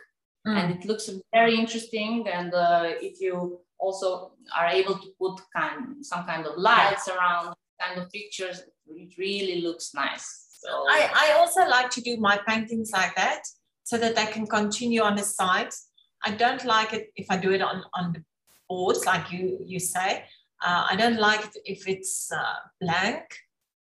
mm. 0.47 0.57
and 0.57 0.75
it 0.75 0.85
looks 0.87 1.11
very 1.33 1.57
interesting. 1.57 2.27
And 2.29 2.53
uh, 2.55 2.93
if 3.01 3.21
you 3.21 3.61
also 3.79 4.33
are 4.59 4.69
able 4.69 4.99
to 4.99 5.09
put 5.19 5.41
kind 5.55 6.05
some 6.05 6.25
kind 6.27 6.47
of 6.47 6.57
lights 6.57 7.09
around 7.09 7.55
kind 7.81 8.01
of 8.01 8.11
pictures, 8.11 8.63
it 8.95 9.17
really 9.19 9.61
looks 9.63 9.95
nice. 9.95 10.47
So 10.61 10.69
I, 10.69 11.11
I 11.15 11.33
also 11.39 11.67
like 11.69 11.91
to 11.91 12.01
do 12.01 12.17
my 12.19 12.39
paintings 12.47 12.91
like 12.93 13.15
that 13.17 13.43
so 13.85 13.97
that 13.97 14.15
they 14.15 14.27
can 14.27 14.47
continue 14.47 15.03
on 15.03 15.17
the 15.17 15.23
sides. 15.23 15.89
I 16.25 16.33
don't 16.33 16.65
like 16.65 16.93
it 16.93 17.11
if 17.17 17.27
I 17.31 17.37
do 17.39 17.51
it 17.53 17.63
on, 17.63 17.83
on 17.95 18.13
the 18.13 18.23
boards, 18.69 19.07
like 19.07 19.33
you, 19.33 19.59
you 19.65 19.81
say. 19.81 20.25
Uh, 20.65 20.87
I 20.91 20.97
don't 20.97 21.19
like 21.19 21.41
it 21.41 21.57
if 21.65 21.89
it's 21.89 22.31
uh, 22.31 22.55
blank 22.81 23.25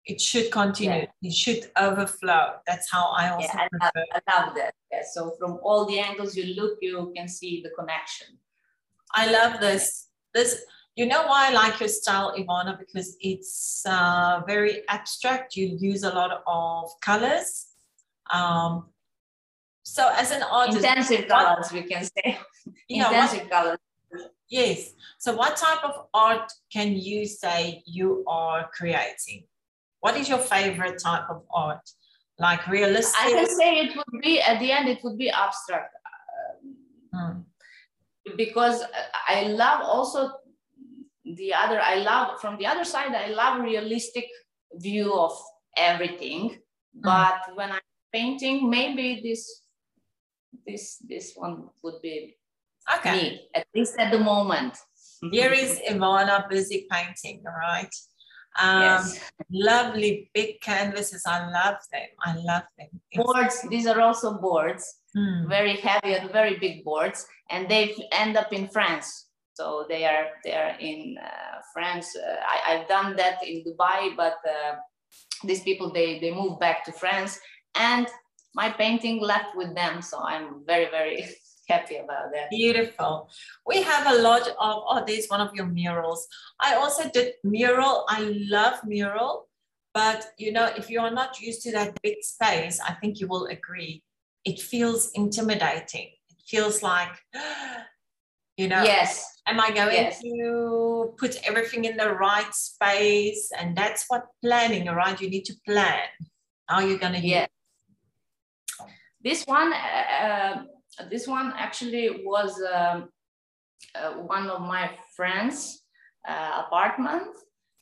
it 0.05 0.19
should 0.19 0.51
continue 0.51 0.95
yeah. 0.95 1.05
it 1.21 1.33
should 1.33 1.71
overflow 1.77 2.53
that's 2.67 2.91
how 2.91 3.11
i 3.15 3.29
also 3.29 3.47
yeah, 3.53 3.67
I, 3.81 3.85
love, 3.85 4.05
I 4.13 4.45
love 4.45 4.55
that 4.55 4.73
yeah, 4.91 5.01
so 5.11 5.35
from 5.39 5.59
all 5.63 5.85
the 5.85 5.99
angles 5.99 6.35
you 6.35 6.53
look 6.55 6.77
you 6.81 7.11
can 7.15 7.27
see 7.27 7.61
the 7.61 7.69
connection 7.77 8.27
i 9.15 9.31
love 9.31 9.59
this 9.61 10.07
this 10.33 10.63
you 10.95 11.05
know 11.05 11.23
why 11.23 11.49
i 11.49 11.51
like 11.51 11.79
your 11.79 11.89
style 11.89 12.33
ivana 12.37 12.77
because 12.77 13.15
it's 13.19 13.83
uh, 13.87 14.41
very 14.47 14.87
abstract 14.89 15.55
you 15.55 15.77
use 15.79 16.03
a 16.03 16.13
lot 16.13 16.43
of 16.47 16.89
colors 17.01 17.67
um, 18.31 18.89
so 19.83 20.09
as 20.15 20.31
an 20.31 20.43
artist 20.43 20.77
intensive 20.77 21.27
colors 21.27 21.71
we 21.71 21.83
can 21.83 22.03
say 22.03 22.37
intensive 22.89 23.41
what, 23.41 23.51
colors 23.51 23.79
yes 24.49 24.93
so 25.17 25.35
what 25.35 25.57
type 25.57 25.83
of 25.83 26.07
art 26.13 26.51
can 26.71 26.93
you 26.95 27.25
say 27.25 27.81
you 27.85 28.23
are 28.27 28.69
creating 28.73 29.43
what 30.03 30.17
is 30.17 30.27
your 30.27 30.37
favorite 30.37 30.99
type 31.01 31.29
of 31.29 31.43
art? 31.53 31.89
Like 32.37 32.67
realistic? 32.67 33.15
I 33.17 33.31
can 33.31 33.47
say 33.47 33.69
it 33.85 33.95
would 33.95 34.21
be, 34.21 34.41
at 34.41 34.59
the 34.59 34.69
end, 34.69 34.89
it 34.89 34.99
would 35.01 35.17
be 35.17 35.29
abstract. 35.29 35.95
Hmm. 37.13 37.39
Because 38.35 38.83
I 39.29 39.43
love 39.43 39.79
also 39.81 40.31
the 41.35 41.53
other, 41.53 41.79
I 41.81 41.95
love, 41.95 42.39
from 42.39 42.57
the 42.57 42.65
other 42.65 42.83
side, 42.83 43.13
I 43.13 43.27
love 43.27 43.61
realistic 43.61 44.27
view 44.73 45.13
of 45.13 45.33
everything. 45.77 46.49
Hmm. 46.95 47.01
But 47.01 47.55
when 47.55 47.71
I'm 47.71 47.79
painting, 48.11 48.69
maybe 48.69 49.21
this 49.23 49.61
this 50.67 50.97
this 51.09 51.33
one 51.35 51.69
would 51.83 52.01
be 52.01 52.37
okay. 52.97 53.13
me, 53.13 53.47
at 53.55 53.65
least 53.75 53.95
at 53.97 54.11
the 54.11 54.19
moment. 54.19 54.77
Here 55.31 55.51
is 55.63 55.79
Ivana 55.89 56.47
busy 56.49 56.87
painting, 56.91 57.43
all 57.45 57.53
right? 57.53 57.93
Um, 58.59 58.81
yes. 58.81 59.19
Lovely 59.51 60.29
big 60.33 60.61
canvases. 60.61 61.23
I 61.25 61.49
love 61.49 61.77
them. 61.91 62.07
I 62.21 62.35
love 62.35 62.63
them. 62.77 62.89
Boards. 63.15 63.65
These 63.69 63.87
are 63.87 63.99
also 63.99 64.37
boards. 64.37 64.85
Mm. 65.17 65.49
Very 65.49 65.77
heavy 65.77 66.13
and 66.13 66.31
very 66.31 66.57
big 66.59 66.83
boards, 66.83 67.25
and 67.49 67.67
they 67.69 67.95
end 68.11 68.37
up 68.37 68.53
in 68.53 68.67
France. 68.67 69.27
So 69.53 69.85
they 69.87 70.05
are 70.05 70.27
they 70.43 70.53
are 70.53 70.75
in 70.79 71.17
uh, 71.21 71.61
France. 71.73 72.15
Uh, 72.15 72.37
I, 72.67 72.77
have 72.77 72.87
done 72.87 73.15
that 73.17 73.45
in 73.45 73.63
Dubai, 73.63 74.15
but 74.17 74.37
uh, 74.47 74.75
these 75.43 75.61
people 75.61 75.91
they 75.91 76.19
they 76.19 76.31
move 76.31 76.59
back 76.59 76.83
to 76.85 76.91
France, 76.91 77.39
and 77.75 78.07
my 78.55 78.69
painting 78.69 79.21
left 79.21 79.55
with 79.55 79.75
them. 79.75 80.01
So 80.01 80.19
I'm 80.19 80.63
very 80.65 80.89
very 80.89 81.25
happy 81.69 81.97
about 81.97 82.31
that. 82.33 82.49
Beautiful. 82.49 83.29
We 83.65 83.81
have 83.83 84.07
a 84.07 84.21
lot 84.21 84.47
of, 84.47 84.55
oh, 84.59 85.03
there's 85.05 85.27
one 85.27 85.41
of 85.41 85.53
your 85.53 85.65
murals. 85.65 86.27
I 86.59 86.75
also 86.75 87.09
did 87.09 87.33
mural. 87.43 88.05
I 88.09 88.33
love 88.49 88.79
mural, 88.85 89.47
but 89.93 90.33
you 90.37 90.51
know, 90.51 90.69
if 90.77 90.89
you 90.89 90.99
are 90.99 91.11
not 91.11 91.39
used 91.39 91.61
to 91.63 91.71
that 91.73 92.01
big 92.01 92.17
space, 92.21 92.79
I 92.79 92.93
think 92.93 93.19
you 93.19 93.27
will 93.27 93.45
agree. 93.45 94.03
It 94.45 94.59
feels 94.59 95.11
intimidating. 95.13 96.09
It 96.29 96.41
feels 96.47 96.83
like 96.83 97.11
You 98.57 98.67
know, 98.67 98.83
yes. 98.83 99.41
Am 99.47 99.59
I 99.59 99.71
going 99.71 99.93
yes. 99.93 100.21
to 100.21 101.13
put 101.17 101.35
everything 101.43 101.85
in 101.85 101.97
the 101.97 102.11
right 102.11 102.53
space? 102.53 103.51
And 103.57 103.75
that's 103.75 104.05
what 104.07 104.25
planning, 104.41 104.85
right? 104.87 105.19
You 105.19 105.29
need 105.29 105.45
to 105.45 105.55
plan 105.65 106.07
how 106.67 106.79
you're 106.79 106.99
going 106.99 107.13
to 107.13 107.19
yeah. 107.19 107.47
This 109.21 109.43
one, 109.45 109.73
uh, 109.73 110.63
uh, 110.99 111.09
this 111.09 111.27
one 111.27 111.53
actually 111.57 112.23
was 112.25 112.61
um, 112.73 113.09
uh, 113.95 114.11
one 114.13 114.49
of 114.49 114.61
my 114.61 114.91
friends' 115.15 115.83
uh, 116.27 116.63
apartment, 116.65 117.35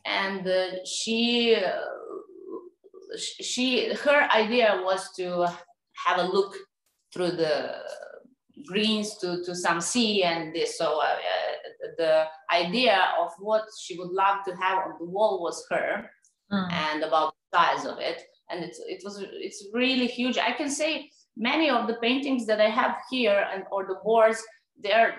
and 0.06 0.48
uh, 0.48 0.86
she, 0.86 1.56
uh, 1.56 3.18
she, 3.18 3.94
her 3.94 4.30
idea 4.32 4.82
was 4.84 5.12
to 5.16 5.48
have 6.06 6.20
a 6.20 6.24
look 6.24 6.56
through 7.14 7.32
the 7.32 7.76
greens 8.66 9.18
to, 9.18 9.44
to 9.46 9.56
some 9.56 9.82
sea 9.82 10.24
and 10.24 10.54
this. 10.56 10.78
So 10.78 11.02
uh, 11.02 11.16
the 11.98 12.26
idea 12.52 13.00
of 13.20 13.32
what 13.40 13.64
she 13.80 13.98
would 13.98 14.12
love 14.12 14.44
to 14.46 14.56
have 14.56 14.80
on 14.80 14.94
the 15.00 15.06
wall 15.06 15.42
was 15.42 15.66
her 15.70 16.10
mm. 16.52 16.72
and 16.72 17.04
about 17.04 17.34
the 17.52 17.58
size 17.58 17.86
of 17.86 18.00
it. 18.00 18.24
And 18.50 18.64
it's, 18.64 18.80
it 18.80 19.02
was, 19.04 19.24
it's 19.32 19.66
really 19.74 20.08
huge. 20.08 20.38
I 20.38 20.52
can 20.52 20.70
say 20.70 21.10
many 21.38 21.70
of 21.70 21.88
the 21.88 21.96
paintings 21.96 22.46
that 22.48 22.60
I 22.60 22.70
have 22.70 22.98
here 23.10 23.48
and 23.54 23.64
or 23.72 23.86
the 23.86 24.00
boards, 24.04 24.44
they're, 24.82 25.16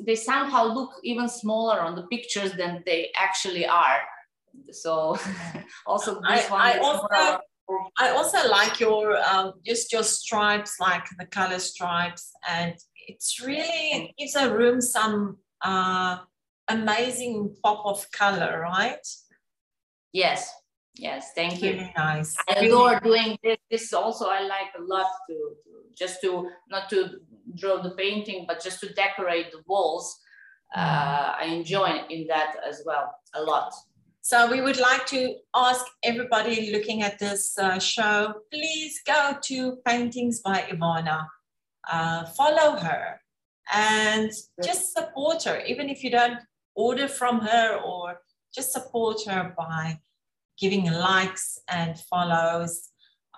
they 0.00 0.14
somehow 0.14 0.64
look 0.64 0.90
even 1.02 1.28
smaller 1.28 1.80
on 1.80 1.94
the 1.94 2.06
pictures 2.08 2.52
than 2.52 2.82
they 2.84 3.10
actually 3.16 3.66
are. 3.66 4.00
So 4.70 5.18
also 5.86 6.20
this 6.28 6.50
I, 6.50 6.52
one. 6.52 6.60
I 6.60 6.78
also, 6.78 7.38
I 7.98 8.10
also 8.10 8.48
like 8.48 8.80
your 8.80 9.16
um, 9.16 9.54
just 9.64 9.92
your 9.92 10.02
stripes, 10.02 10.78
like 10.80 11.04
the 11.18 11.26
color 11.26 11.58
stripes, 11.58 12.32
and 12.48 12.74
it's 13.08 13.40
really 13.40 13.90
it 13.92 14.10
gives 14.18 14.34
a 14.34 14.54
room 14.54 14.80
some 14.80 15.38
uh, 15.62 16.18
amazing 16.68 17.54
pop 17.62 17.86
of 17.86 18.10
color, 18.10 18.60
right? 18.60 19.06
Yes, 20.12 20.52
yes, 20.96 21.32
thank 21.34 21.62
you. 21.62 21.72
Really 21.72 21.92
nice. 21.96 22.36
I 22.48 22.64
adore 22.64 23.00
doing 23.00 23.38
this. 23.42 23.56
This 23.70 23.92
also 23.92 24.26
I 24.26 24.40
like 24.42 24.72
a 24.78 24.82
lot 24.82 25.06
to, 25.28 25.34
to 25.34 25.70
just 25.96 26.20
to 26.22 26.50
not 26.70 26.90
to 26.90 27.20
draw 27.54 27.80
the 27.80 27.92
painting, 27.92 28.44
but 28.46 28.62
just 28.62 28.80
to 28.80 28.92
decorate 28.92 29.52
the 29.52 29.62
walls. 29.66 30.18
Uh, 30.74 31.34
I 31.38 31.44
enjoy 31.44 32.02
in 32.10 32.26
that 32.26 32.56
as 32.68 32.82
well 32.84 33.14
a 33.34 33.42
lot. 33.42 33.72
So 34.26 34.50
we 34.50 34.62
would 34.62 34.78
like 34.78 35.04
to 35.08 35.34
ask 35.54 35.84
everybody 36.02 36.72
looking 36.72 37.02
at 37.02 37.18
this 37.18 37.58
uh, 37.58 37.78
show, 37.78 38.32
please 38.50 38.98
go 39.06 39.36
to 39.42 39.76
Paintings 39.86 40.40
by 40.40 40.62
Ivana. 40.62 41.26
Uh, 41.92 42.24
follow 42.28 42.78
her 42.78 43.20
and 43.74 44.32
just 44.64 44.94
support 44.94 45.42
her, 45.42 45.60
even 45.66 45.90
if 45.90 46.02
you 46.02 46.10
don't 46.10 46.38
order 46.74 47.06
from 47.06 47.40
her 47.40 47.78
or 47.84 48.22
just 48.54 48.72
support 48.72 49.20
her 49.26 49.54
by 49.58 50.00
giving 50.58 50.90
likes 50.90 51.58
and 51.68 51.98
follows. 51.98 52.88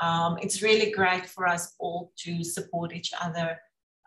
Um, 0.01 0.39
it's 0.41 0.63
really 0.63 0.93
great 0.93 1.27
for 1.27 1.49
us 1.49 1.75
all 1.81 2.13
to 2.19 2.45
support 2.45 2.95
each 2.95 3.11
other. 3.21 3.59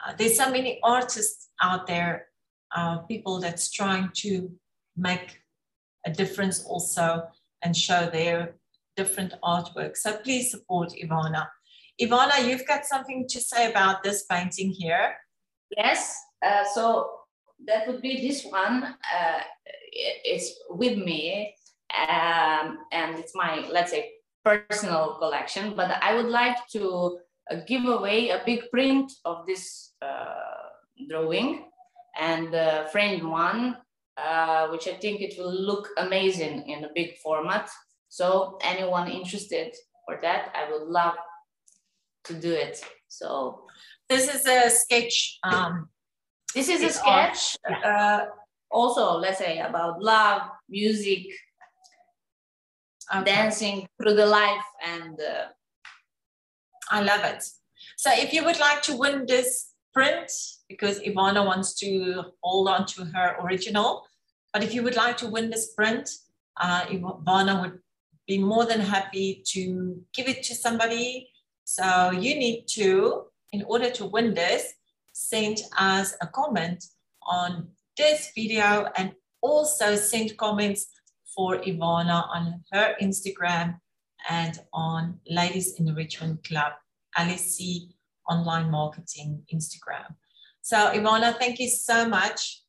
Uh, 0.01 0.13
there's 0.17 0.37
so 0.37 0.49
many 0.49 0.79
artists 0.81 1.49
out 1.61 1.87
there, 1.87 2.27
uh, 2.73 2.99
people 2.99 3.41
that's 3.41 3.69
trying 3.69 4.11
to 4.23 4.49
make 4.95 5.38
a 6.09 6.13
difference 6.21 6.57
also 6.65 7.05
and 7.63 7.75
show 7.75 8.01
their 8.09 8.55
different 8.95 9.33
artwork. 9.43 9.93
So 9.95 10.17
please 10.25 10.51
support 10.51 10.89
Ivana. 11.03 11.47
Ivana, 12.01 12.35
you've 12.47 12.67
got 12.67 12.85
something 12.85 13.27
to 13.33 13.39
say 13.51 13.69
about 13.71 14.03
this 14.03 14.25
painting 14.31 14.71
here. 14.71 15.15
Yes, 15.77 16.15
uh, 16.45 16.63
so 16.73 16.83
that 17.67 17.87
would 17.87 18.01
be 18.01 18.27
this 18.27 18.45
one. 18.45 18.77
Uh, 18.83 19.41
it's 20.33 20.49
with 20.69 20.97
me 20.97 21.53
um, 21.97 22.79
and 22.91 23.19
it's 23.19 23.35
my, 23.35 23.67
let's 23.69 23.91
say, 23.91 24.11
personal 24.45 25.17
collection, 25.19 25.75
but 25.75 25.91
I 26.01 26.15
would 26.15 26.31
like 26.41 26.57
to 26.75 27.19
uh, 27.51 27.57
give 27.67 27.85
away 27.85 28.29
a 28.29 28.41
big 28.45 28.61
print 28.71 29.11
of 29.25 29.45
this 29.45 29.93
uh, 30.01 30.69
drawing 31.09 31.65
and 32.17 32.55
uh, 32.55 32.85
framed 32.87 33.23
one 33.23 33.77
uh, 34.27 34.67
which 34.67 34.87
I 34.87 34.93
think 34.93 35.21
it 35.21 35.35
will 35.37 35.53
look 35.53 35.89
amazing 35.97 36.69
in 36.69 36.83
a 36.83 36.89
big 36.93 37.17
format. 37.17 37.69
So 38.09 38.57
anyone 38.61 39.07
interested 39.07 39.75
for 40.05 40.19
that, 40.21 40.53
I 40.55 40.71
would 40.71 40.87
love 40.87 41.15
to 42.25 42.33
do 42.33 42.51
it. 42.51 42.83
So 43.07 43.65
this 44.09 44.33
is 44.33 44.45
a 44.45 44.69
sketch. 44.69 45.39
Um, 45.43 45.89
this 46.55 46.69
is 46.69 46.81
a 46.83 46.89
sketch. 46.89 47.55
Uh, 47.85 48.25
also, 48.71 49.17
let's 49.17 49.37
say 49.37 49.59
about 49.59 50.01
love, 50.01 50.41
music, 50.67 51.25
okay. 53.15 53.23
dancing 53.23 53.87
through 54.01 54.15
the 54.15 54.25
life, 54.25 54.63
and 54.85 55.19
uh, 55.19 55.45
I 56.91 57.01
love 57.01 57.23
it. 57.23 57.43
So 57.97 58.11
if 58.13 58.33
you 58.33 58.43
would 58.45 58.59
like 58.59 58.81
to 58.83 58.95
win 58.95 59.25
this 59.27 59.73
print, 59.93 60.31
because 60.67 60.99
Ivana 60.99 61.45
wants 61.45 61.73
to 61.79 62.23
hold 62.43 62.69
on 62.69 62.85
to 62.87 63.05
her 63.05 63.37
original, 63.41 64.05
but 64.53 64.63
if 64.63 64.73
you 64.73 64.83
would 64.83 64.95
like 64.95 65.17
to 65.17 65.27
win 65.27 65.49
this 65.49 65.73
print, 65.73 66.09
uh, 66.59 66.81
Ivana 66.85 67.61
would 67.61 67.79
be 68.27 68.37
more 68.37 68.65
than 68.65 68.79
happy 68.79 69.43
to 69.47 70.03
give 70.13 70.27
it 70.27 70.43
to 70.43 70.55
somebody. 70.55 71.29
So 71.65 72.11
you 72.11 72.35
need 72.35 72.65
to, 72.75 73.25
in 73.51 73.63
order 73.63 73.89
to 73.91 74.05
win 74.05 74.33
this, 74.33 74.73
send 75.13 75.61
us 75.77 76.15
a 76.21 76.27
comment 76.27 76.83
on 77.23 77.67
this 77.97 78.31
video 78.35 78.89
and 78.95 79.13
also 79.41 79.95
send 79.95 80.35
comments 80.37 80.87
for 81.35 81.57
Ivana 81.57 82.27
on 82.29 82.63
her 82.71 82.95
Instagram 83.01 83.79
and 84.29 84.59
on 84.73 85.19
Ladies 85.27 85.79
Enrichment 85.79 86.43
Club, 86.43 86.73
LSC 87.17 87.89
Online 88.27 88.69
Marketing 88.69 89.43
Instagram. 89.53 90.15
So 90.61 90.77
Ivana, 90.77 91.37
thank 91.37 91.59
you 91.59 91.69
so 91.69 92.07
much 92.07 92.61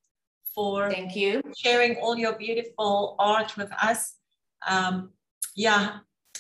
for 0.60 0.90
thank 0.90 1.16
you 1.16 1.42
sharing 1.56 1.92
all 2.02 2.16
your 2.24 2.34
beautiful 2.46 3.16
art 3.18 3.50
with 3.56 3.72
us. 3.90 4.00
Um, 4.72 4.94
yeah, 5.56 5.84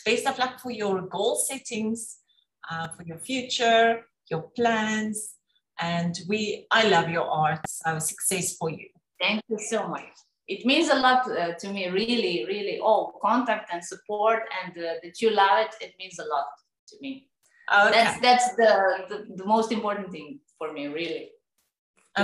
best 0.04 0.26
of 0.26 0.38
luck 0.38 0.60
for 0.60 0.72
your 0.82 0.96
goal 1.14 1.36
settings, 1.36 2.00
uh, 2.70 2.88
for 2.94 3.02
your 3.10 3.18
future, 3.18 3.86
your 4.30 4.42
plans, 4.56 5.18
and 5.92 6.12
we 6.28 6.66
I 6.70 6.82
love 6.94 7.08
your 7.16 7.28
art. 7.44 7.64
So 7.68 7.98
success 7.98 8.46
for 8.58 8.70
you. 8.78 8.88
Thank 9.24 9.40
you 9.48 9.58
so 9.72 9.88
much. 9.88 10.12
It 10.54 10.66
means 10.70 10.88
a 10.96 10.98
lot 11.06 11.20
uh, 11.30 11.54
to 11.60 11.66
me, 11.74 11.88
really, 11.88 12.36
really. 12.52 12.76
Oh, 12.82 13.00
contact 13.22 13.72
and 13.72 13.82
support, 13.92 14.42
and 14.58 14.72
uh, 14.76 14.94
that 15.02 15.16
you 15.22 15.30
love 15.30 15.56
it. 15.64 15.72
It 15.86 15.92
means 16.00 16.18
a 16.18 16.26
lot 16.34 16.48
to 16.88 16.94
me. 17.00 17.12
Okay. 17.72 17.90
That's 17.96 18.20
that's 18.26 18.46
the, 18.60 18.72
the 19.10 19.16
the 19.40 19.46
most 19.54 19.70
important 19.72 20.08
thing 20.14 20.40
for 20.58 20.68
me, 20.76 20.88
really 20.88 21.30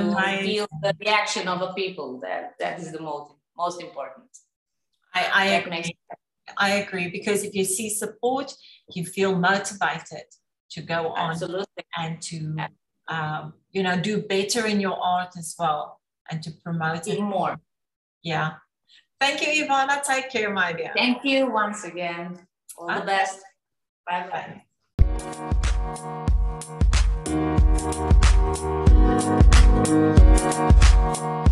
to 0.04 0.10
my, 0.10 0.42
feel 0.42 0.66
the 0.82 0.94
reaction 1.00 1.48
of 1.48 1.60
the 1.60 1.72
people 1.72 2.20
that 2.20 2.54
that 2.58 2.80
is 2.80 2.92
the 2.92 3.00
most 3.00 3.34
most 3.56 3.82
important. 3.82 4.28
I 5.14 5.22
i 5.42 5.44
agree. 5.60 5.96
i 6.58 6.70
agree 6.82 7.08
because 7.10 7.42
if 7.42 7.54
you 7.54 7.64
see 7.64 7.88
support 7.88 8.54
you 8.94 9.04
feel 9.04 9.32
motivated 9.34 10.26
to 10.70 10.82
go 10.82 11.08
on 11.08 11.30
Absolutely. 11.30 11.84
and 11.96 12.20
to 12.20 12.56
um, 13.08 13.54
you 13.70 13.82
know 13.82 13.98
do 13.98 14.22
better 14.22 14.66
in 14.66 14.80
your 14.80 14.98
art 15.00 15.32
as 15.38 15.54
well 15.58 16.00
and 16.30 16.42
to 16.42 16.50
promote 16.62 17.06
it. 17.08 17.20
More. 17.20 17.58
Yeah. 18.22 18.54
Thank 19.20 19.40
you 19.42 19.64
ivana. 19.64 20.02
Take 20.02 20.30
care 20.30 20.52
my 20.52 20.72
dear. 20.72 20.92
Thank 20.94 21.24
you 21.24 21.50
once 21.50 21.84
again. 21.84 22.46
All 22.76 22.90
okay. 22.90 23.00
the 23.00 23.06
best. 23.06 23.40
Bye 24.06 24.28
bye, 24.30 24.62
bye. 29.52 29.62
Thank 29.86 31.20
you. 31.20 31.45